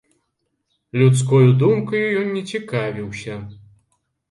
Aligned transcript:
Людскою 1.01 1.51
думкаю 1.65 2.03
ён 2.23 2.27
не 2.39 2.43
цікавіўся. 2.55 3.39